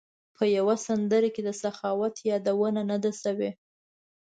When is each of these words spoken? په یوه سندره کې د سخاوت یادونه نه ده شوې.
په 0.35 0.43
یوه 0.57 0.75
سندره 0.85 1.29
کې 1.35 1.41
د 1.45 1.49
سخاوت 1.61 2.15
یادونه 2.31 2.81
نه 2.91 2.97
ده 3.03 3.11
شوې. 3.21 3.51